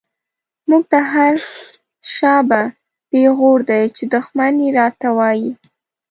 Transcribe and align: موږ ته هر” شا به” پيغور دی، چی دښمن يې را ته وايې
موږ 0.69 0.83
ته 0.91 0.99
هر” 1.11 1.33
شا 2.13 2.35
به” 2.49 2.61
پيغور 3.09 3.59
دی، 3.69 3.83
چی 3.97 4.03
دښمن 4.13 4.53
يې 4.63 4.69
را 4.77 4.87
ته 4.99 5.09
وايې 5.17 5.51